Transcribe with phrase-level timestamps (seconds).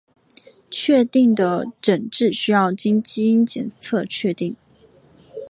[0.71, 4.55] 确定的诊治需要经基因检测确定。